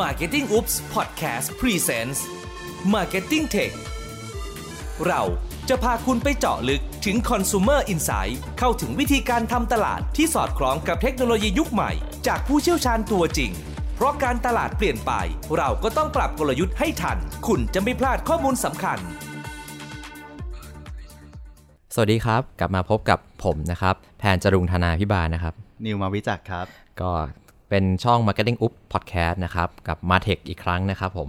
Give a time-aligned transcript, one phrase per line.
[0.00, 2.20] Marketing Oops Podcast Presents
[2.94, 3.72] Marketing Tech
[5.06, 5.22] เรา
[5.68, 11.92] จะพาคุณไปเจาะลึกถึง Consumer Insight เข้าถึงวิธีการทำตลาดที่สอดคล้องกับเทคโนโลยียุคใหม่
[12.26, 13.50] จากผู้เชี่ยวชาญตัวจริง
[13.94, 15.12] เพราะการตลาดเปลี่ยนไป
[15.56, 18.98] เราก็ต้องปรับกลยุทธ์ให้ทัน คุณจะไม่พลาดข้อมูลสำคัญ
[21.94, 25.54] สวัสดีครับ กลับมาพบกับผมนะครับ แพนจรุงธนาพิบาลนะครับ
[25.84, 26.66] นิวมาวิจักรครับ
[27.00, 27.10] ก็
[27.74, 31.28] เป็นช่อง Marketing Up Podcast นะครับ กับ m a t e c h อีกครั้งนะครับผม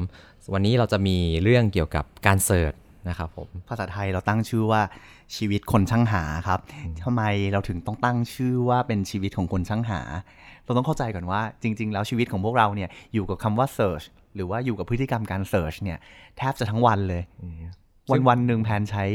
[0.54, 2.74] วันนี้เราจะมีเรื่องเกี่ยวกับการเสิร์ช
[3.10, 4.82] นะครับผม ภาษาไทยเราตั้งชื่อว่า
[5.36, 6.60] ชีวิตคนช่างหาครับ
[7.04, 10.02] ทำไมเราถึงต้องตั้งชื่อว่าเป็นชีวิตของคนช่างหา
[10.66, 15.98] เราต้องเข้าใจก่อนว่าจริง ๆ แล้วชีวิตของพวกเราเนี่ยอยู่กับคำว่า search หรือว่าอยู่กับพฤติกรรมการ search เนี่ย
[16.38, 17.24] แทบจะทั้งวันเลย
[18.12, 19.06] วันวันๆหนึ่งแพนใช้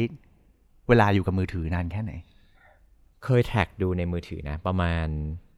[0.89, 2.13] เวลาอยู่กับมือถือนานแค่ไหน
[3.25, 5.09] เคยแท็กดูในมือถือนะ ประมาณ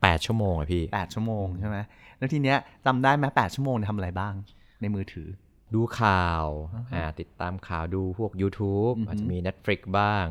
[0.05, 1.79] 8 ชั่วโมงอะพี่ 8 ชั่วโมงใช่ไหม
[2.19, 4.35] แล้วทีเนี้ยจำได้ไหม8ชั่วโมงทำอะไรบ้าง
[4.81, 5.29] ในมือถือ
[5.75, 6.47] ดูข่าว
[6.95, 10.25] อ่าติดตามข่าวดูพวก YouTube อาจจะมี Netflix บ้าง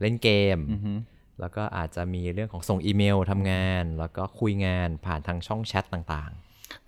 [0.00, 0.58] เล่นเกม
[1.40, 6.32] แล้วก็อาจจะมีเรื่องของส่งอีเมลทำงาน แล้วก็คุยงานผ่านทางช่องแชทต่าง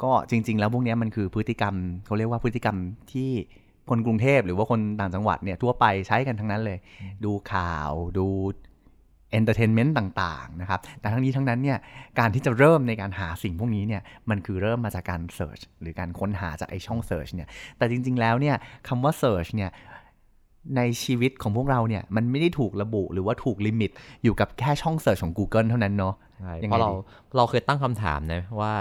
[0.02, 1.74] ก็จริง ๆ แล้วพวกเนี้ยมันคือพฤติกรรม
[2.06, 2.76] เขาเรียกว่าพฤติกรรม
[3.12, 3.30] ที่
[3.91, 6.78] คนกรุงเทพหรือว่าคนต่างจังหวัดเนี่ยทั่วไปใช้กันทั้งนั้นเลย
[7.24, 8.26] ดูข่าวดู
[9.32, 11.78] entertainment ต่างๆนะครับ แต่ทั้งนี้ทั้งนั้นเนี่ย
[12.19, 18.56] การที่จะเริ่มในการหาสิ่งพวกนี้เนี่ยมันคือเริ่มมาจากการ search หรือการค้นหาจากไอช่อง search เนี่ยแต่จริง ๆ แล้วเนี่ย
[18.88, 19.70] คำว่า search เนี่ย
[20.77, 23.91] ในชีวิตของพวกเราเนี่ยมันไม่ได้ถูกระบุหรือว่าถูก limit
[24.24, 26.97] อยู่กับแค่ช่อง search ของ Google เท่านั้นเนาะๆใช่ยังเพไงราะเราดี
[27.36, 28.72] เราเคยตั้งคำถามนะว่า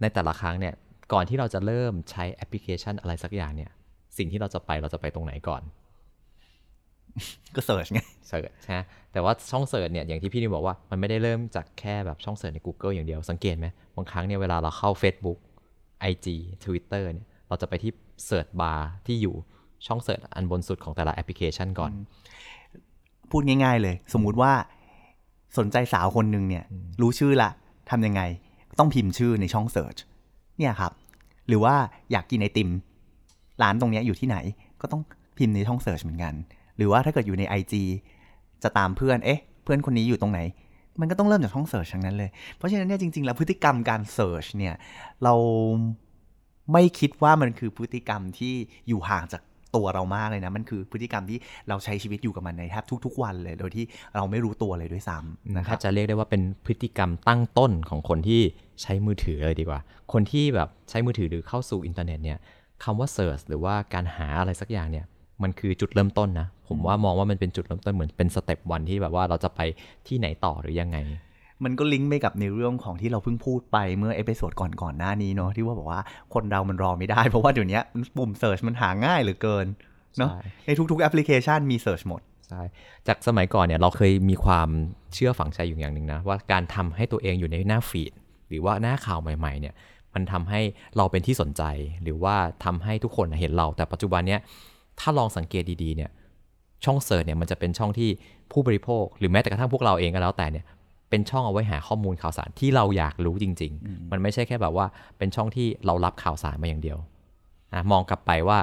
[0.00, 0.74] ในแต่ละครั้งเนี่ย
[1.12, 3.70] ก่อนที่เราจะเริ่มใช้แอปพลิเคชันอะไรสักอย่างเนี่ย
[4.18, 5.62] สิ่งที่เราจะไปเราจะไปตรงไหนก่อน
[7.56, 8.80] ก็ search ไง search ใช่ไหม
[9.12, 13.66] แต่ว่าช่อง search เนี่ยอย่างที่พี่นิวบอกว่ามันไม่ได้เริ่มจากแค่แบบช่อง search ใน Google อย่างเดียวสังเกตไหม
[13.96, 15.38] บางครั้งเนี่ยเวลาเราเข้า Facebook
[16.10, 16.26] IG
[16.64, 17.92] Twitter เนี่ยเราจะไปที่
[18.26, 19.34] search bar ที่อยู่
[19.86, 21.92] ช่อง search อันบนสุดของแต่ละแอปพลิเคชันก่อน
[23.30, 24.52] พูดง่าย ๆ เลย สมมุติว่า
[25.58, 26.64] สนใจสาวคนหนึ่งเนี่ย
[27.00, 27.50] รู้ชื่อละ
[27.90, 28.22] ทำยังไง
[28.78, 29.96] ต้องพิมพ์ชื่อในช่อง search
[30.58, 30.92] เนี่ยครับ
[31.48, 31.74] หรือว่า
[32.12, 32.70] อยากกินไอติม
[33.62, 34.36] ร้านตรงเนี้ยอยู่ที่ไหน
[34.80, 35.02] ก็ต้อง
[35.38, 36.34] พิมพ์ในช่อง search เหมือนกัน
[36.78, 37.74] หรือว่าถ้าเกิดอยู่ใน IG
[38.62, 40.40] จะตามเพื่อนเอ๊ะ เพื่อนคนนี้อยู่ตรงไหน
[41.00, 44.74] มันก็ต้องเริ่มจากช่อง search ทั้งนั้นเลย เพราะฉะนั้นเนี่ยจริงๆ แล้วพฤติกรรมการ search เนี่ย
[45.24, 45.34] เรา
[46.72, 48.54] ไม่คิดว่ามันคือพฤติกรรมที่
[48.88, 49.42] อยู่ห่างจาก
[49.76, 51.38] ตัวเรามากเลยนะ มันคือพฤติกรรมที่
[51.68, 53.84] เราใช้ชีวิตอยู่กับมันในแทบทุก ๆ วันเลย โดยที่
[54.16, 58.40] เราไม่รู้ตัวเลยด้วยซ้ำนะครับจะเรียกได้ว่าเป็นพฤติกรรมตั้งต้นของคนที่
[58.82, 59.80] ใช้มือถือเลยดีกว่า
[60.12, 62.38] คนที่แบบใช้มือถือหรือเข้าสู่อินเทอร์เน็ตเนี่ย
[62.84, 65.06] คำว่า search หรือว่าการหาอะไรสักอย่างเนี่ย
[65.42, 69.60] มันคือจุดเริ่มต้นนะ ผมว่ามองว่ามันเป็นจุดเริ่มต้นเหมือนเป็น step one ที่แบบว่าเราจะไป
[70.06, 70.98] ที่ไหนต่อหรือยังไง
[71.64, 76.00] มันก็ลิงก์ไปกับในเรื่องของที่เราเพิ่งพูดไปเมื่อ episode ก่อนๆหน้านี้เนาะที่ว่าบอกว่า
[76.34, 77.80] คนเรามันรอไม่ได้ เพราะว่าเดี๋ยวนี้
[78.16, 79.66] ปุ่มเสิร์ชมันหาง่ายเหลือเกิน
[80.18, 82.62] เนาะใช่ในทุกๆแอปพลิเคชันมีเสิร์ชหมดใช่
[83.06, 84.68] จากสมัยก่อนเนี่ยเราเคยมีความ
[85.14, 88.12] เชื่อฝังใจอยู่อย่างหนึ่งนะว่าการทำให้ตัวเองอยู่ในหน้าฟีด
[88.48, 89.74] หรือว่าหน้าข่าวใหม่ๆเนี่ย
[90.14, 90.60] มันทำให้
[90.96, 91.62] เราเป็นที่สนใจ
[92.02, 94.40] หรือว่าทำให้ทุกคนเห็นเราแต่ปัจจุบันเนี่ย
[95.00, 96.10] ถ้าลองสังเกตดีๆเนี่ย
[96.84, 98.10] ช่องเสิร์ชเนี่ยมันจะเป็นช่องที่
[98.52, 100.64] ผู้บริโภค หรือแม้แต่กระทั่งพวกเราเองก็แล้วแต่เนี่ย
[101.10, 104.86] เป็นช่องเอาไว้หาข้อมูลข่าวสารที่เราอยากรู้จริง ๆ มันไม่ใช่แค่แบบว่า
[105.18, 106.98] เป็นช่องที่เรารับข่าวสารมาอย่างเดียว
[107.74, 108.58] นะมองกลับไปว่า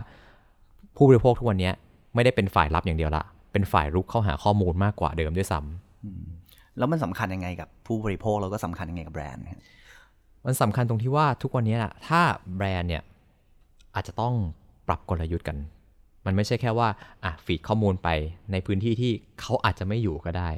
[0.95, 1.73] ผู้บริโภคทุกวันเนี้ย
[2.15, 9.59] ไม่ได้เป็นฝ่ายรับอย่างเดียวละ เป็นฝ่ายรุกเข้าหาข้อมูลมากกว่าเดิมด้วยซ้ำแล้วมันสำคัญยังไงกับผู้บริโภคแล้วก็สำคัญยังไงกับแบรนด์เนี่ย
[10.45, 12.21] มันสำคัญตรงที่ว่าทุกวันนี้นะถ้า
[12.57, 13.03] แบรนด์เนี่ย
[13.95, 14.33] อาจจะต้อง
[14.87, 15.57] ปรับกลยุทธ์กัน
[16.25, 16.87] มันไม่ใช่แค่ว่า
[17.23, 18.09] อะฟีดข้อมูลไป
[18.51, 20.49] ในพื้นที่ที่เขาอาจจะไม่อยู่ก็ได้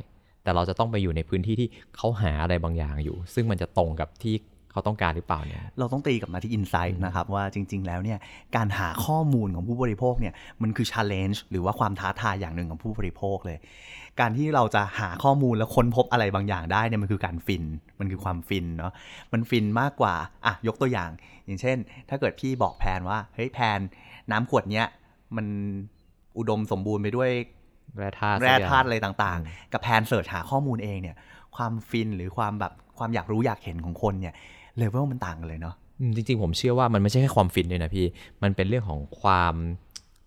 [0.43, 4.35] แต่เราจะต้องไปอยู่ในพื้นที่ที่เขาหาอะไรบางอย่างอยู่ ซึ่งมันจะตรงกับที่
[4.71, 8.19] เขาต้องการหรือเปล่าเนี่ยเราต้องตีกลับมาที่อินไซต์นะครับ ว่าจริง ๆ แล้วเนี่ย
[8.55, 13.57] การหาข้อมูลของผู้บริโภคเนี่ยมันคือ challenge หรือว่าความท้าทายอย่างหนึ่งของผู้บริโภคเลย
[14.19, 17.63] การที่เราจะหาข้อมูลแล้วค้นพบอะไรบางอย่างได้เนี่ยมันคือการฟิน
[17.99, 18.93] มันคือความฟินเนาะ
[19.33, 21.09] มันฟินมากกว่าอะยกตัวอย่าง
[21.45, 21.77] อย่างเช่น
[22.09, 23.79] ถ้าเกิดพี่บอกแพนว่าเฮ้ยแพน
[24.31, 24.87] น้ำขวดเนี้ย
[25.35, 25.47] มัน
[26.37, 27.31] อุดมสมบูรณ์ไปด้วย
[27.97, 31.15] แร่ธาตุแร่สักอย่งธาตุอะไรต่างๆ กับแพนเสิร์ชหาข้อมูลเองเนี่ย
[31.55, 34.33] ความฟินหรือความแบบความอยากรู้อยากเห็นของคนเนี่ย
[34.77, 38.05] เลเวลมันต่างกันเลยเนาะอืมจริงๆ ผมเชื่อว่ามันไม่ใช่แค่ความฟินด้วยนะพี่
[38.43, 39.55] มันเป็นเรื่องของความ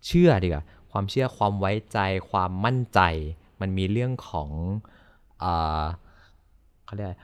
[0.06, 1.98] เชื่อดีกว่าความเชื่อความไว้ใจ
[2.30, 3.00] ความมั่นใจ
[3.60, 4.50] มันมีเรื่องของ
[5.42, 5.82] อ่า
[6.84, 7.16] เขาเรียกอะไร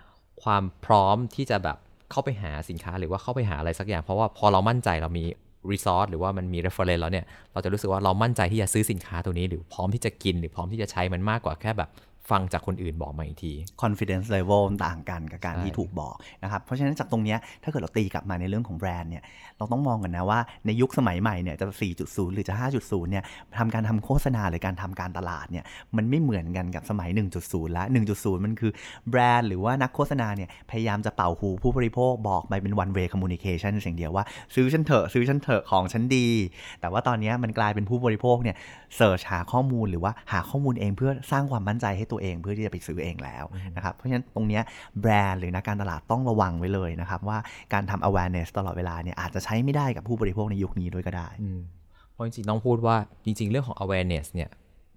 [0.43, 1.79] ความพร้อมที่จะแบบ
[2.11, 5.25] เข้าไปหาสินค้าหรือว่าเข้าไปหาอะไรสักอย่าง เพราะว่าพอเรามั่นใจเรามี
[5.73, 11.91] รีซอสหรือว่ามันมี reference แล้วเนี่ย เราจะรู้สึกว่าเรามั่นใจที่จะซื้อสินค้าตัวนี้ หรือพร้อมที่จะกินหรือพร้อมที่จะใช้มันมากกว่าแค่แบบ
[12.31, 13.53] ฟังจากคนอื่นบอกมาอีกที
[13.83, 19.23] confidence level ต่างกันกับการใช่ที่ถูกบอกนะครับ เพราะฉะนั้นจากตรงเนี้ยถ้าเกิดเราตีกลับมาในเรื่องของแบรนด์เนี่ย
[19.59, 21.67] เราต้องมองกันนะว่าในยุคสมัยใหม่เนี่ยจะ
[22.01, 23.25] 4.0 หรือจะ 5.0 เนี่ย
[23.59, 25.65] ทำการทำโฆษณาหรือการทำการตลาดเนี่ย
[25.97, 27.11] มันไม่เหมือนกันกับสมัย
[27.43, 27.85] 1.0ละ
[28.15, 28.73] 1.0 มันคือ
[29.11, 34.25] แบรนด์หรือว่านักโฆษณาเนี่ยพยายามจะเป่าหูผู้บริโภคบอกไปเป็น one way communication สิ่งเดียวว่า
[34.55, 36.29] ซื้อฉันเถอะซื้อฉันเถอะของฉันดี
[36.81, 38.57] แต่ว่าตอนเนี้ยมันกลายเป็นผู้บริโภคเนี่ย
[38.97, 43.45] เสิร์ชหาข้อมูลหรือว่าหาข้อมูลเองเพื่อสร้างความมั่นใจให้ตัวเองเพื่อที่จะไปซื้อเองแล้ว
[43.77, 44.63] นะครับเพราะฉะนั้นตรงเนี้ย
[45.01, 47.39] แบรนด์หรือนักการตลาดต้องระวังไว้เลยนะครับว่า
[47.73, 51.61] การทำ awareness ตลอดเวลาเนี่ยอาจจะใช้ไม่ได้กับผู้บริโภคในยุคนี้ด้วยก็ได้อืม
[52.13, 54.51] เพราะจริงๆต้องพูดว่าจริง ๆ เรื่องของ awareness เนี่ย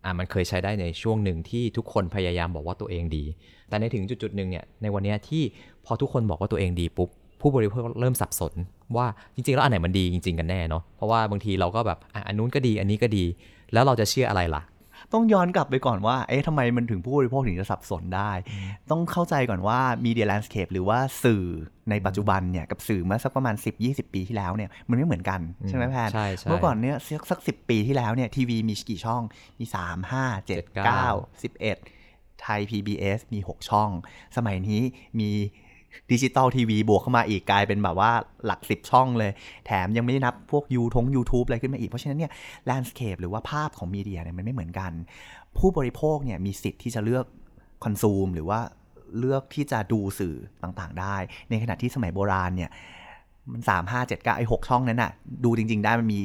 [0.05, 3.23] อะมันเคยใช้ได้ในช่วงหนึ่งที่ทุกคนพยายามบอกว่าตัวเองดี
[3.69, 5.43] แต่ในถึงจุดๆหนึ่งเนี่ยในวันเนี้ยที่
[5.85, 7.09] พอทุกคนบอกว่าตัวเองดีปุ๊บ
[7.41, 8.53] ผู้บริโภคเริ่มสับสน
[8.95, 9.05] ว่า
[9.35, 13.25] จริงๆ แล้วอันไหนมันดีจริง ๆ กันแน่เนาะเพราะว่าบางทีเราก็แบบอะอันนู้นก็ดีอันนี้ก็ดี
[13.73, 14.61] แล้วเราจะเชื่ออะไรล่ะ
[15.13, 18.31] ต้องย้อนกลับไปก่อนว่า เอ๊ะทำไมมันถึงผู้บริโภคถึงจะสับสนได้
[18.91, 21.45] ต้องเข้าใจก่อนว่า media landscape หรือว่าสื่อ
[21.89, 29.21] ในปัจจุบันเนี่ยกับสื่อเมื่อสักประมาณ 10-20 ปีที่แล้วเนี่ยมันไม่เหมือนกันใช่ไหมแพนใช่ใช่เมื่อก่อนเนี่ยสักสักสิปีที่แล้วเนี่ยทีวีมีกี่ช่อง
[29.59, 33.89] มี 3 5 7 9 11 ไทย PBS มี 6 ช่อง
[34.37, 34.81] สมัยนี้
[35.19, 35.31] มี
[36.11, 38.11] digital TV บวกเข้ามาอีกกลายเป็นแบบว่า
[38.45, 39.31] หลักสิบช่องเลย
[39.65, 42.31] แถมยังไม่ได้นับพวกยูทง YouTube อะไรขึ้นมาอีก เพราะฉะนั้นเนี่ย
[42.65, 44.91] landscape หรือว่าภาพของ media เนี่ยมันไม่เหมือนกัน
[45.57, 47.25] ผู้บริโภคเนี่ยมีสิทธิ์ที่จะเลือก
[47.83, 48.59] consume หรือว่า
[49.19, 51.15] เลือกที่จะดูสื่อต่างๆ ได้
[51.49, 52.69] ในขณะที่สมัยโบราณเนี่ย
[53.53, 55.11] มันสามห้าเจ็ดเก้าไอ้หกช่องนั้นน่ะ
[55.45, 56.21] ดูจริง ๆ ได้มันมี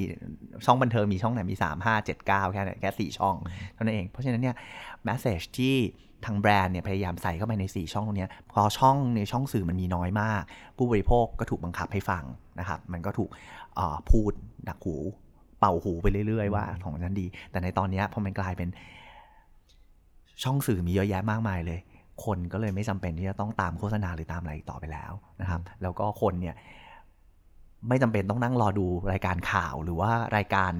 [0.66, 3.34] ช่องบันเทิงมีช่องไหนมีสามห้าเจ็ดเก้าแค่แค่สี่ช่อง
[3.74, 4.56] เท่านั้นเอง เพราะฉะนั้นเนี่ย
[5.04, 5.76] แมสเซจที่
[6.24, 10.42] ทางแบรนด์เนี่ยพยายามใส่เข้าไปใน 4 ช่องตรงนี้พอช่องในช่องสื่อมันมีน้อยมาก
[10.76, 12.24] ผู้บริโภคก็ถูกบังคับให้ฟัง
[12.60, 13.30] นะครับ มันก็ถูก
[14.10, 14.32] พูด
[14.68, 14.96] ดักหู
[15.58, 18.68] เป่าหูไปเรื่อย ๆ ว่าของฉันดี แต่ในตอนนี้พอมันกลายเป็น
[20.44, 21.80] ช่องสื่อมีเยอะแยะมากมายเลย
[22.24, 26.54] คนก็เลยไม่จำเป็นที่จะต้องตามโฆษณาหรือตามอะไรต่อไปแล้วนะครับ แล้วก็คนเนี่ย
[27.88, 30.72] ไม่จำเป็นต้องนั่งรอดูรายการข่าวหรือว่ารายการ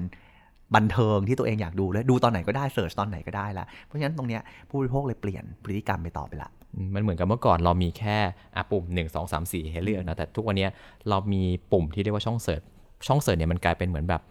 [0.75, 6.49] บันเทิงที่ตัวเองอยากดูเลยดูตอนไหนก็ได้ search ตอนไหนก็ได้ละเพราะฉะนั้นตรงเนี้ยผู้บริโภคเลยเปลี่ยนพฤติกรรมไปต่อไปละ
[6.95, 8.17] มันเหมือนกับเมื่อก่อนเรามีแค่
[8.55, 10.67] อะปุ่ม 1 2 3 4 ให้เลือกนะ แต่ทุกวันนี้
[11.09, 11.41] เรามี
[11.71, 12.61] ปุ่มที่เรียกว่าช่อง search
[13.07, 14.21] ช่อง search เนี่ยมันกลายเป็นเหมือนแบบ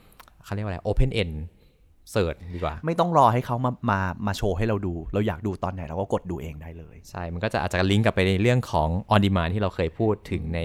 [0.44, 1.34] เขาเรียกว่าอะไร open end
[2.12, 10.60] เสิร์ชดีกว่า ไม่ต้องรอให้เขามามามาโชว์ให้เราดู เราอยากดูตอนไหนเราก็กดดูเองได้เลย ใช่ มันก็จะอาจจะลิงก์กลับไปในเรื่องของ on demand ที่เราเคยพูดถึงใน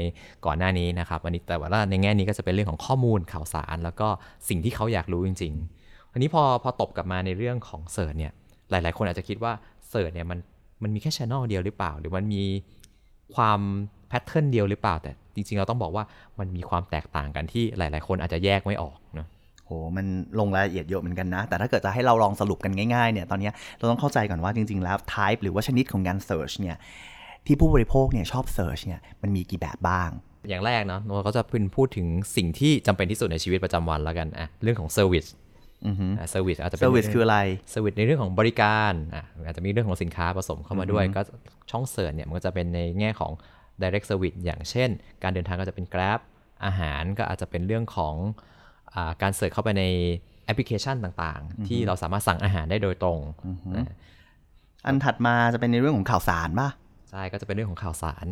[0.45, 4.07] ก่อนหน้านี้นะครับอันนี้แต่ว่าในแง่นี้ก็จะเป็นเรื่องของข้อมูลข่าวสาร แล้วก็
[4.49, 8.31] สิ่งที่เขาอยากรู้จริงๆอันนี้พอพอตบกลับมาในเรื่องของ search เนี่ย
[8.71, 9.53] หลาย ๆ คนอาจจะคิดว่า
[9.89, 10.39] search เนี่ยมัน
[10.83, 12.43] มันมีแค่ channel เดียวหรือเปล่า หรือมันมี
[13.35, 13.59] ความ
[14.09, 16.03] pattern เดียวหรือเปล่า แต่จริงๆเราต้องบอกว่า
[16.39, 19.27] มันมีความแตกต่างกันที่หลาย ๆ คนอาจจะแยกไม่ออกเนอะ
[19.69, 20.05] โหมัน
[20.39, 26.77] ลงรายละเอียดเยอะเหมือนกันนะ แต่ถ้าเกิดจะให้เราลองสรุปกันง่ายๆเนี่ยตอนเนี้ยเราต้องเข้าใจก่อนว่าจริง ๆ แล้ว type หรือว่าชนิดของการ search เนี่ย
[27.45, 30.09] ที่ผู้บริโภคเนี่ยชอบ search เนี่ยมันมีกี่แบบบ้าง
[30.49, 35.25] อย่างแรกเนาะเราก็จะเป็นพูดถึงสิ่งที่จำเป็นที่สุดในชีวิตประจำวันแล้วกันอะเรื่องของ service
[35.87, 37.39] อือฮึ service อาจจะเป็น service คืออะไร
[37.71, 41.21] service ในเรื่องของบริการอะอาจจะมีเรื่องของสินค้าผสมเข้ามาด้วย ก็
[41.71, 43.31] ช่อง search เนี่ยมันก็จะเป็นในแง่ของ
[43.81, 44.89] direct service อย่างเช่น
[45.23, 46.19] การเดินทางก็จะเป็น Grab
[46.65, 48.58] อาหารก็อาจจะเป็นเรื่องของอา
[49.21, 49.83] การ search เข้าไปใน
[50.45, 53.19] แอปพลิเคชันต่างๆ ที่เราสามารถสั่งอาหารได้โดยตรง
[53.77, 53.95] นะ
[54.85, 56.69] อันถัดมาจะเป็นในเรื่องของข่าวสารป่ะ
[57.09, 58.25] ใช่ก็จะเป็นเรื่องของข่าวสาร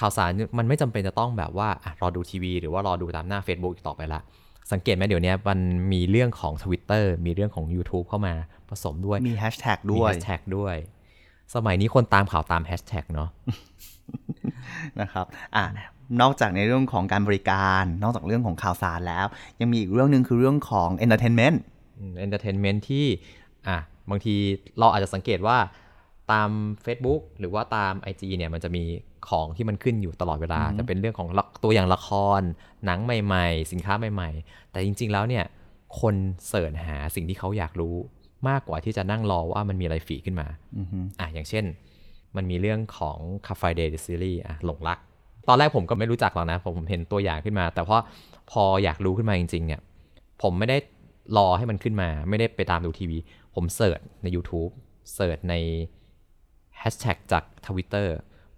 [0.00, 4.20] ข่าวสารมันไม่จำเป็นจะต้องแบบว่าอะรอดูทีวี หรือว่ารอดูตามหน้า Facebook อีกต่อไปละ
[4.72, 5.58] สังเกตไหมเดี๋ยวนี้มัน
[5.92, 8.34] มีเรื่องของ Twitter มีเรื่องของ YouTube เข้ามา
[8.70, 10.76] ผสมด้วย มีแฮชแท็กมีด้วยแฮชแท็กด้วย
[11.54, 13.28] สมัยนี้คนตามข่าวตามแฮชแท็กเนาะ
[15.00, 15.64] นะครับ อะ
[16.20, 19.26] นอกจากในเรื่องของการบริการ นอกจากเรื่องของข่าวสารแล้ว
[19.60, 21.56] ยังมีอีกเรื่องหนึ่งคือเรื่องของ entertainment
[22.18, 23.06] entertainment ที่
[23.68, 23.78] อะ
[24.10, 24.34] บางที
[24.78, 25.56] เราอาจจะสังเกตว่า
[26.32, 26.50] ตาม
[26.84, 28.84] Facebook หรือว่าตาม IG เนี่ยมันจะมี
[29.28, 32.40] ของที่มันขึ้นอยู่ตลอดเวลา จะเป็นเรื่องของละตัวอย่างละคร
[32.84, 35.44] หนังใหม่ๆ สินค้าใหม่ๆ แต่จริง ๆ แล้วเนี่ย
[36.00, 36.14] คน
[36.48, 37.96] search หาสิ่งที่เขาอยากรู้
[38.48, 40.48] มากกว่าที่จะนั่งรอว่ามันมีอะไร feed ขึ้นมา
[41.20, 41.64] อะอย่างเช่น
[42.36, 44.98] มันมีเรื่องของ c a f e Day the Series อะหลงรัก
[45.48, 47.96] ตอนแรกผมก็ไม่รู้จักหรอกนะผมเห็นตัวอย่างขึ้นมา แต่พอ
[48.50, 49.80] พออยากรู้ขึ้นมาจริง ๆ เนี่ย
[50.42, 50.76] ผมไม่ได้
[51.36, 53.18] รอให้มันขึ้นมา ไม่ได้ไปตามดูทีวี
[53.54, 54.70] ผม search ใน YouTube
[55.14, 55.54] search ใน
[56.78, 58.08] แฮชแท็กจาก Twitter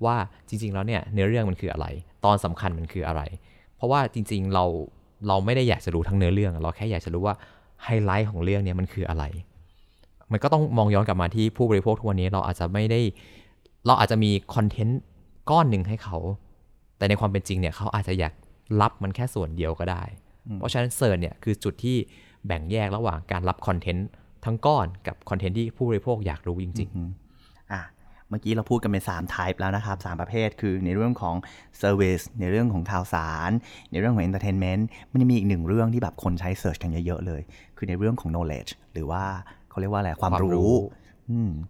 [0.04, 0.16] ว่า
[0.48, 1.86] จริง ๆ แล้วเนี่ยเนื้อเรื่องมันคืออะไร
[2.24, 3.22] ตอนสำคัญมันคืออะไร
[3.76, 4.64] เพราะว่าจริง ๆ เรา
[5.28, 7.34] เราไม่ได้อยากจะรู้ทั้งเนื้อเรื่อง เราแค่อยากจะรู้ว่า
[7.84, 9.24] ไฮไลท์ของเรื่องเนี้มันคืออะไร
[10.32, 13.00] มันก็ต้องมองย้อนกลับมาที่ผู้บริโภคทุกวันนี้เราอาจจะไม่ได้
[13.86, 15.00] เราอาจจะมี content
[15.50, 16.18] ก้อนหนึ่งให้เขา
[17.02, 18.34] แต่ในความเป็นจริงเนี่ยเขาอาจจะอยาก
[18.80, 20.02] รับมันแค่ส่วนเดียวก็ได้
[20.58, 21.96] เพราะฉะนั้น search เนี่ยคือจุดที่
[22.46, 24.08] แบ่งแยกระหว่างการรับ content
[24.44, 27.82] ทั้งก้อนกับ content ที่ผู้บริโภคอยากรู้จริงอะ
[28.28, 31.34] เมื่อกี้เราพูดกันเป็น3 type แล้วนะครับ 3 ประเภทคือในเรื่องของ
[31.82, 33.50] service ในเรื่องของข่าวสาร
[33.92, 37.42] ในเรื่องของ entertainment มันจะมีอีกหนึ่งเรื่องที่แบบคนใช้ search กันเยอะๆเลย
[37.76, 39.22] คือในเรื่องของ knowledge หรือว่า
[39.70, 41.01] เขาเรียกว่าอะไรความความรู้รู้อืม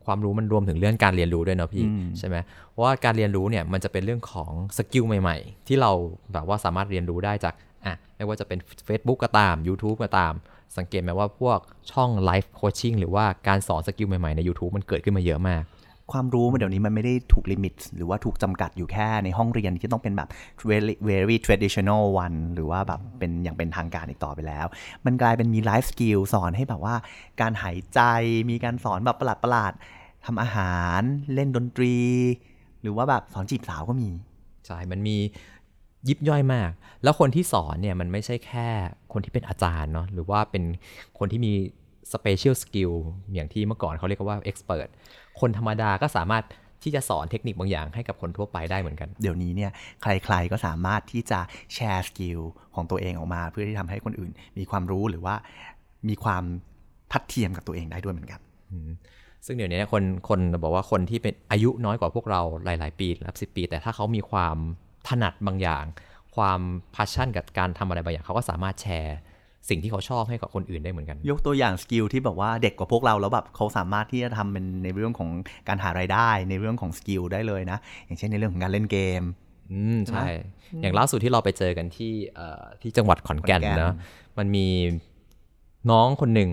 [0.04, 2.36] ความรู้มันรวมถึงเรื่องการเรียนรู้ด้วยเนาะพี่อืมใช่ไหม
[2.70, 5.90] เพราะว่าการเรียนรู้เนี่ยมันจะเป็นเรื่องของ skill ใหม่ ๆ ที่เรา
[6.32, 7.54] แบบว่าสามารถเรียนรู้ได้จาก
[7.84, 10.32] อะไม่ว่าจะเป็น Facebook ก็ตาม YouTube ก็ตาม
[10.76, 11.58] สังเกตไหมว่าพวก
[11.92, 15.62] ช่อง life coaching หรือว่าการสอน skill ใหม่ๆใน YouTube มันเกิดขึ้นมาเยอะมาก
[16.12, 20.28] ความรู้มันเดี๋ยวนี้มันไม่ได้ถูก limit หรือว่าถูกจำกัดอยู่แค่ในห้องเรียนที่ต้องเป็นแบบ
[20.70, 24.66] very very traditional one หรือว่าแบบเป็นอย่างเป็นทางการอีกต่อไปแล้ว
[25.06, 26.94] มันกลายเป็นมี life skill สอนให้แบบว่า
[27.40, 28.00] การหายใจ
[28.50, 29.72] มีการสอนแบบประหลาดประหลาด
[30.26, 31.00] ทำอาหาร
[31.34, 31.96] เล่นดนตรี
[32.82, 34.10] หรือว่าแบบสอนจีบสาวก็มี
[34.66, 35.16] ใช่ มันมี
[36.08, 36.70] ยิบย่อยมาก
[37.02, 38.68] แล้วคนที่สอนเนี่ยมันไม่ใช่แค่
[39.12, 40.64] คนที่เป็นอาจารย์เนาะหรือว่าเป็น
[41.18, 41.52] คนที่มี
[42.12, 42.94] special skill
[43.34, 44.88] อย่างที่เมื่อก่อนเขาเรียกว่า expert
[45.40, 46.44] คนธรรมดาก็สามารถ
[46.82, 49.70] ที่จะสอนเทคนิคบางอย่างให้กับคนทั่วไปได้เหมือนกัน เดี๋ยวนี้เนี่ย
[50.02, 51.40] ใครๆก็สามารถที่จะ
[51.74, 52.40] แชร์ skill
[52.74, 55.34] ของตัวเองออกมา เพื่อที่ทำให้คนอื่น มีความรู้หรือว่า
[56.08, 56.44] มีความ
[57.12, 58.40] ทัดเทียมกับตัวเองได้ด้วยเหมือนกัน
[59.46, 64.56] ซึ่งเดี๋ยวนี้คนคนบอกว่าคนที่เป็นอายุน้อยกว่าพวกเราหลาย ๆ ปีนับสิบปี แต่ถ้าเขามีความ
[65.08, 65.84] ถนัดบางอย่าง
[66.36, 66.60] ความ
[66.94, 69.16] พ s ชั่นกับการทำอะไรบางอย่างเขาก็สามารถแชร์
[69.68, 75.30] สิ่งที่เขาชอบให้กับคนอื่นได้เหมือนกัน ยกตัวอย่าง skill ที่แบบว่าเด็กกว่าพวกเราแล้วแบบเขาสามารถที่จะทำเป็นในเรื่องของ
[75.68, 79.22] การหารายได้ในเรื่องของ skill ได้เลยนะ อย่างเช่นในเรื่องของการเล่นเกม
[79.72, 80.26] อืมใช่
[80.82, 83.94] อย่างล่าสุดที่เราไปเจอกันที่เอ่อที่จังหวัดขอนแก่นขอนแก่นเนอะ
[84.38, 84.66] มันมี
[85.90, 86.50] น้องคนหนึ่ง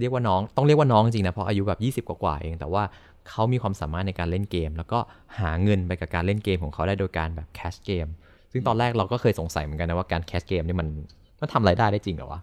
[0.00, 2.82] เรียกว่าน้องต้องเรียกว่าน้องจริงนะเพราะอายุแบบ20 กว่าๆเอง แต่ว่า
[3.28, 4.98] เขามีความสามารถในการเล่นเกม แล้วก็
[5.38, 8.06] หาเงินไปกับการเล่นเกมของเขาได้โดยการแบบแคชเกม
[8.52, 10.88] ซึ่งตอนแรกเราก็เคยสงสัยเหมือนกันนะว่าการแคชเกมนี่มัน
[11.40, 12.40] มันทำรายได้ได้จริงเหรอวะ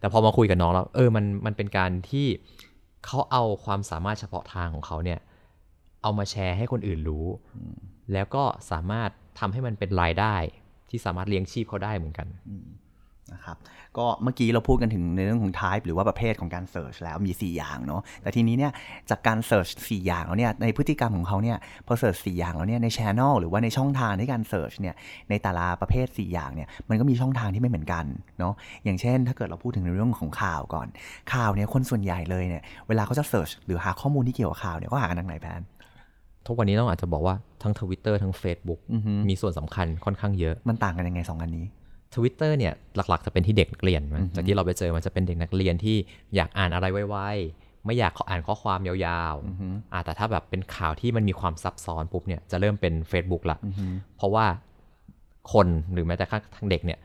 [0.00, 2.26] แต่พอมาคุยกับน้องแล้ว เออมันมันเป็นการที่
[3.06, 5.18] เขาเอาความสามารถเฉพาะทางของเขาเนี่ย
[6.02, 7.26] เอามาแชร์ให้คนอื่นรู้
[8.12, 10.34] แล้วก็สามารถทำให้มันเป็นรายได้
[10.90, 12.26] ที่สามารถเลี้ยงชีพเขาได้เหมือนกัน
[13.40, 13.58] นะครับ
[13.98, 18.72] ก็เมื่อกี้เราพูดกันถึงในเรื่องของ type หรือว่าประเภทของการ search แล้วมี 4 อย่างเนาะ แต่ทีนี้เนี่ย
[19.10, 21.56] จากการ search 4 อย่างแล้วเนี่ยในพฤติกรรมของเขาเนี่ย
[21.86, 24.94] พอ search 4 อย่างแล้วเนี่ยใน channel หรือว่าในช่องทางในการ search เนี่ย
[25.30, 28.04] ในแต่ละประเภท 4 อย่างเนี่ยมันก็มีช่องทางที่ไม่เหมือนกัน
[28.38, 28.54] เนาะ
[28.84, 30.86] อย่างเช่น ถ้าเกิดเราพูดถึงในเรื่องของข่าวก่อน
[31.32, 35.62] ข่าวเนี่ยคนส่วนใหญ่เลยเนี่ยเวลาเขาจะ search หรือหาข้อมูลที่เกี่ยวกับข่าวเนี่ยก็หากันทางไหนแพน
[36.46, 41.66] ทุกวันนี้ต้องอาจจะบอกว่าทั้ง Twitter ทั้ง Facebook อือฮึมีส่วนสำคัญค่อนข้างเยอะ มันต่างกันยังไงสองอันนี้
[42.14, 45.96] Twitter เนี่ยหลักๆจะเป็นที่เด็กนักเรียนมั้ยจากที่เราไปเจอมันจะเป็นเด็กนักเรียนที่
[46.34, 53.58] อยากอ่านอะไรไวๆไม่อยากอ่านข้อความยาวๆอ่าแต่ถ้าแบบเป็นข่าวที่มันมีความซับซ้อนปุ๊บเนี่ยจะเริ่มเป็น Facebook ละ
[54.16, 54.46] เพราะว่า
[55.52, 56.26] คนหรือแม้แต่
[56.56, 56.98] ทางเด็กเนี่ย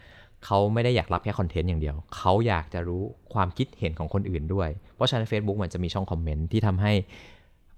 [0.46, 3.02] เขาไม่ได้อยากรับแค่คอนเทนต์อย่างเดียว เขาอยากจะรู้
[3.34, 6.94] ความคิดเห็นของคนอื่นด้วย เพราะฉะนั้น Facebook มันจะมีช่องคอมเมนต์ที่ทำให้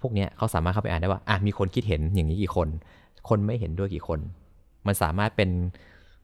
[0.02, 2.68] พวกเนี้ยเขาสามารถเข้าไปอ่านได้ว่าอะมีคนคิดเห็นอย่างนี้กี่คน
[3.30, 4.20] คนไม่เห็นด้วยกี่คน
[4.88, 5.50] มันสามารถเป็น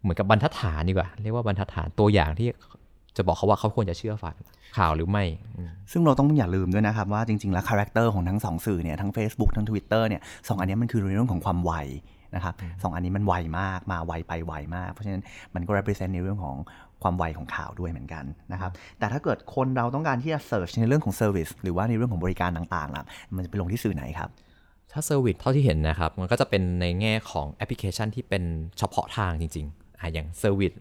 [0.04, 2.48] เหมือนกับบรรทัดฐานดีกว่า เรียกว่าบรรทัดฐานตัวอย่างที่
[3.18, 4.36] จะบอกเขาว่าเขาควรจะเชื่อฟัง
[4.78, 5.24] ข่าวหรือไม่
[5.58, 11.74] อืมซึ่งเราต้องอย่าลืมด้วยนะครับ ว่าจริง ๆ แล้ว character ของทั้งสองสื่อเนี่ยทั้ง Facebook ทั้ง Twitter เนี่ยสองอันเนี้ยมันคือในเรื่องของความไว
[12.36, 15.24] นะครับสองอันนี้มันไวมากมาไวไปไวมาก เพราะฉะนั้น
[15.56, 16.56] มันก็ represent ในเรื่องของ
[17.04, 23.04] ความไวของข่าวด้วยเหมือนกันนะครับ แต่ถ้าเกิดคนเราต้องการที่จะ search ในเรื่องของ service หรือว่าในเรื่องของบริการต่างๆล่ะ
[23.36, 24.30] มันจะไปลงที่สื่อไหนครับ
[24.92, 28.44] ถ้า service เท่าที่เห็นนะครับ มันก็จะเป็นในแง่ของแอปพลิเคชันที่เป็น
[28.80, 30.74] เฉพาะทางจริง ๆ อะอย่าง service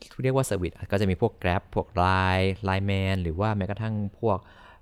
[0.00, 4.38] ที่เรียกว่า service ก็จะมีพวก Grab พวก Line Line Man หรือว่าแม้กระทั่งพวก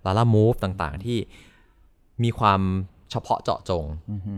[0.06, 1.18] Lala Move ต่างๆ ที่
[2.24, 2.60] มีความ
[3.10, 3.84] เฉพาะเจาะจง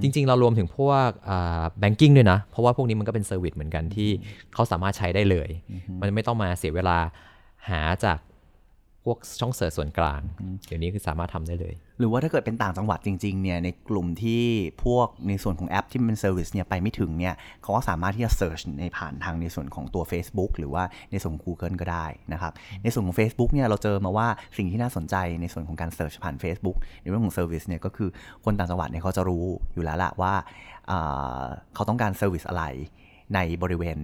[0.03, 1.09] จริง ๆ เรารวมถึงพวก
[1.81, 4.11] banking ด้วยนะ เพราะว่าพวกนี้มันก็เป็น service เหมือนกันที่
[4.55, 5.49] เขาสามารถใช้ได้เลย
[6.01, 6.99] มันไม่ต้องมาเสียเวลา
[7.69, 8.30] หาจากพ
[9.11, 10.21] วกช่อง search ส่วนกลาง
[10.67, 14.45] เดี๋ยวนี้คือสามารถทำได้เลย หรือว่าถ้าเกิดเป็นต่างจังหวัดจริงๆเนี่ยในกลุ่มที่
[14.85, 22.53] พวกในส่วนของแอปที่มันเป็น service เนี่ยไปไม่ถึงเนี่ยเขาก็สามารถที่จะเ e ิร์ชในผ่านทางในส่วนของตัว Facebook หรือว่าในส่วนของ Google ก็ได้นะครับ
[22.83, 28.09] ในส่วนของ Facebook เนี่ยเราเจอมาว่าสิ่งที่น่าสนใจในส่วนของการเ e ิร์ชผ่าน Facebook ในเรื่องของ service เนี่ยก็คือ
[28.45, 30.35] คนต่างจังหวัดเนี่ยเขาจะรู้อยู่แล้วละว่า
[30.91, 31.43] อ่า
[31.75, 32.65] เขาต้องการ service อะไร
[33.35, 33.99] ในบริเวณ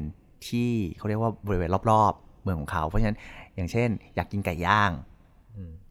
[0.49, 3.17] ที่เขาเรียกว่าบริเวณรอบๆ เมืองของเขา เพราะฉะนั้น
[3.55, 4.91] อย่างเช่น อยากกินไก่ย่าง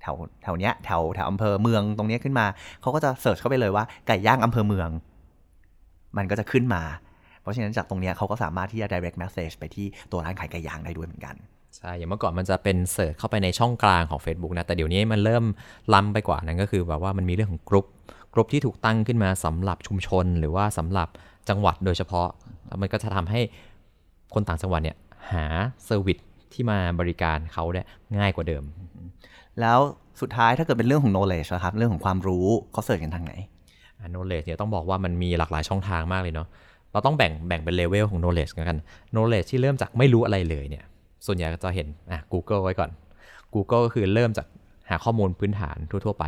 [0.01, 2.45] แถวแถวเนี้ยแถวแถวอำเภอเมืองตรงเนี้ยขึ้นมา
[2.81, 4.89] เขาก็จะ search เข้าไปเลยว่าไก่ย่างอำเภอเมือง
[6.17, 6.83] มันก็จะขึ้นมา
[7.41, 11.35] เพราะฉะนั้นจากตรงเนี้ยเขาก็สามารถที่จะ direct message ไปที่ตัวร้านขายไก่ย่างได้ด้วยเหมือนกัน
[11.77, 15.43] ใช่อย่างเมื่อก่อนมันจะเป็น search เข้าไปในช่องกลางของ Facebook นะ แต่เดี๋ยวนี้มันเริ่ม
[15.93, 17.85] ล้ำไปกว่านั้นก็คือแบบว่ามันมีเรื่องของกรุ๊ป
[18.33, 21.07] กรุ๊ปที่ถูกตั้งขึ้นมาสำหรับชุมชน หรือว่าสำหรับ
[21.49, 22.27] จังหวัดโดยเฉพาะ
[22.67, 23.39] แล้วมันก็จะทำให้
[24.33, 24.97] คนต่างจังหวัดเนี่ย
[25.31, 25.45] หา
[25.85, 26.17] service
[26.55, 27.85] ที่มาบริการเขาเนี่ย
[28.17, 28.63] ง่ายกว่าเดิม
[29.61, 29.79] แล้ว
[30.21, 33.33] สุดท้ายถ้าเกิดเป็นเรื่องของ knowledge นะครับ เรื่องของความรู้เขา search กันทางไหน
[33.99, 36.47] อะ knowledge เนี่ยต้องบอกว่ามันมีหลากหลายช่องทางมากเลยเนาะ
[36.91, 38.79] เราต้องแบ่งแบ่งเป็นเลเวลของ knowledge กัน
[39.13, 40.83] knowledge ที่เริ่มจากไม่รู้อะไรเลยเนี่ย
[41.25, 42.89] ส่วนใหญ่จะเห็นอะ Google ไว้ก่อน
[43.53, 44.47] Google ก็คือเริ่มจาก
[44.89, 46.25] หาข้อมูลพื้นฐานทั่ว ๆ ไป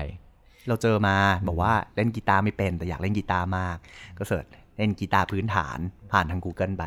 [0.67, 1.15] เราเจอมา
[1.47, 3.77] บอกว่าเล่นกีตาร์ไม่เป็นแต่อยากเล่นกีตาร์มาก
[4.17, 4.45] ก็ search
[4.77, 5.77] เล่นกีตาร์พื้นฐาน
[6.11, 6.85] ผ่านทาง Google ไป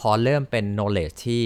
[0.00, 1.42] พอเริ่มเป็น knowledge ที่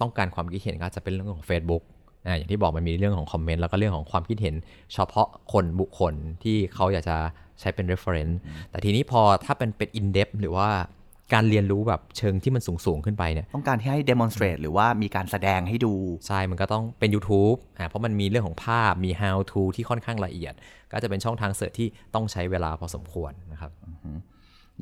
[0.00, 1.82] ต้องการความคิดเห็นก็อาจจะเป็นเรื่องของ Facebook
[2.26, 4.54] อ่าอย่างที่บอกมันมีเรื่องของคอมเมนต์แล้วก็เรื่องของความคิดเห็น
[4.92, 7.16] เฉพาะคนบุคคลที่เขาอยากจะ
[7.60, 8.34] ใช้เป็น reference
[8.70, 10.68] แต่ทีนี้พอถ้าเป็นเป็น in depth หรือว่า
[11.34, 15.94] การเรียนรู้แบบเชิงที่มันสูงสูงๆขึ้นไปเนี่ยต้องการที่ให้ demonstrate หรือว่ามีการแสดงให้ดู
[16.26, 20.54] ใช่ มันก็ต้องเป็น YouTube อ่าเพราะมันมีเรื่องของภาพมี how to ที่ค่อนข้างละเอียด
[20.92, 23.70] ก็จะเป็นช่องทางเสิร์ชที่ต้องใช้เวลาพอสมควรนะครับ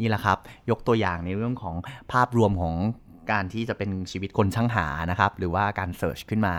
[0.00, 0.38] นี่แหละครับ
[0.70, 1.76] ยกตัวอย่างในเรื่องของ
[2.12, 2.74] ภาพรวมของ
[3.30, 6.54] การที่จะเป็นชีวิตคนช่างหานะครับ หรือว่าการเสิร์ชขึ้นมา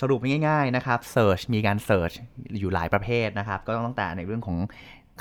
[0.00, 2.12] สรุปง่ายๆนะครับ search มีการ search
[2.58, 4.58] อยู่หลายประเภทนะครับ ก็ต้องตั้งแต่ในเรื่องของ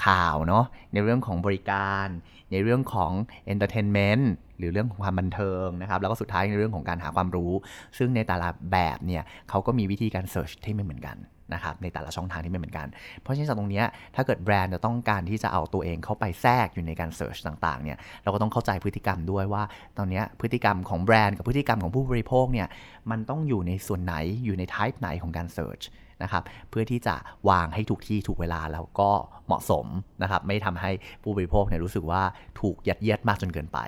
[0.06, 2.08] ข่าวเนาะ ในเรื่องของบริการ
[2.52, 3.12] ในเรื่องของ
[3.54, 4.26] entertainment
[4.58, 7.52] หรือเรื่องของความบันเทิงนะครับ แล้วก็สุดท้ายในเรื่องของการหาความรู้
[7.98, 11.18] ซึ่งในแต่ละแบบเนี่ยเขาก็มีวิธีการ search ที่ไม่เหมือนกัน
[11.54, 12.88] นะครับในแต่ละช่องทางที่ไม่เหมือนกัน
[13.22, 13.84] เพราะฉะนั้นจากตรงนี้
[14.16, 19.64] ถ้าเกิดแบรนด์จะต้องการที่จะเอาตัวเองเข้าไปแทรกอยู่ในการ search ต่างๆเนี่ยเราก็ต้องเข้าใจพฤติกรรมด้วยว่า
[19.98, 22.68] ตอนนี้พฤติกรรมของแบรนด์กับพฤติกรรมของผู้บริโภคเนี่ย
[23.12, 25.82] มันต้องอยู่ในส่วนไหนอยู่ใน type ไหนของการเสิร์ช
[26.24, 27.16] นะครับเพื่อที่จะ
[27.50, 29.12] วางให้ถูกที่ถูกเวลาแล้วก็
[29.46, 29.86] เหมาะสม
[30.22, 30.92] นะครับไม่ทำให้
[31.24, 32.22] ผู้บริโภคเนี่ยรู้สึกว่า
[32.60, 33.80] ถูกยัดเยียดมากจนเกินไป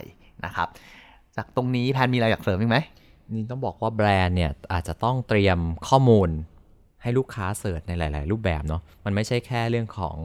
[0.46, 0.68] นะครับ
[1.36, 2.78] จากตรงนี้แพนมีอะไรอยากเสริมอีกไหม
[3.34, 6.30] นี่ต้องบอกว่าแบรนด์เนี่ยอาจจะต้องเตรียมข้อมูล
[7.02, 10.18] ให้ลูกค้าเสิร์ชในหลาย ๆ รูปแบบเนาะมันไม่ใช่แค่เรื่องของ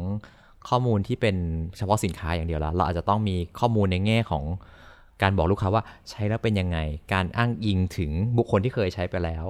[0.69, 1.37] ข้อมูลที่เป็น
[1.77, 4.45] เฉพาะสินค้าอย่างเดียวแล้ว เราอาจจะต้องมีข้อมูลในแง่ของ
[5.23, 6.79] การบอกลูกค้าว่าใช้แล้วเป็นยังไง
[7.13, 9.47] การอ้างอิงถึงบุคคลที่เคยใช้ไปแล้ว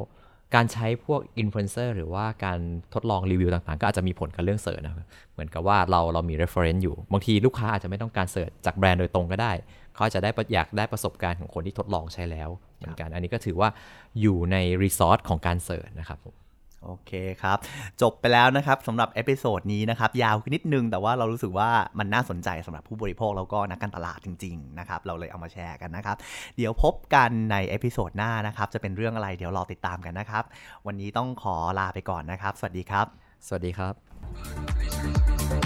[0.55, 2.59] การใช้พวกอินฟลูเอนเซอร์หรือว่าการ
[2.95, 4.95] ทดลองรีวิวต่าง ๆ ก็อาจจะมีผลกับเรื่อง search นะ
[5.33, 9.53] เหมือนกับว่าเราเรามี reference อยู่ บางทีลูกค้าอาจจะไม่ต้องการ search จากแบรนด์โดยตรงก็ได้
[9.95, 13.69] เขาอาจจะได้อยากได้ประสบการณ์ของคนที่ทดลองใช้แล้ว เหมือนกัน อันนี้ก็ถือว่า
[14.21, 16.35] อยู่ใน resource ของการ search นะครับผม
[16.85, 17.13] โอเค
[17.43, 17.59] ครับ
[18.03, 26.17] จบไปแล้วนะครับสำหรับ episode นี้นะครับ ยาวนิดนึง แต่ว่าเรารู้สึกว่ามันน่าสนใจสำหรับผู้บริโภค แล้วก็นักการตลาดจริง ๆ นะครับ เราเลยเอามาแชร์กันนะครับ
[26.57, 30.45] เดี๋ยวพบกันใน episode หน้านะครับ จะเป็นเรื่องอะไรเดี๋ยวรอติดตามกันนะครับ
[30.87, 33.07] วันนี้ต้องขอลาไปก่อนนะครับ สวัสดีครับ
[33.47, 35.64] สวัสดีครับ